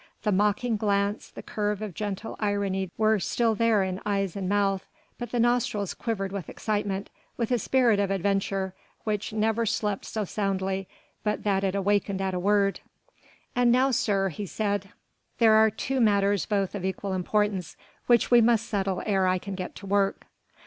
[0.23, 4.83] The mocking glance, the curve of gentle irony were still there in eyes and mouth,
[5.19, 10.25] but the nostrils quivered with excitement, with the spirit of adventure which never slept so
[10.25, 10.87] soundly
[11.23, 12.79] but that it awakened at a word.
[13.55, 14.89] "And now, sir," he said,
[15.37, 17.77] "there are two matters both of equal importance,
[18.07, 20.25] which we must settle ere I can get to work."